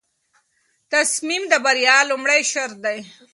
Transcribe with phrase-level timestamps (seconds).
[0.93, 2.99] تصمیم د بریا لومړی شرط دی.